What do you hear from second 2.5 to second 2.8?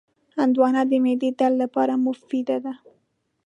ده.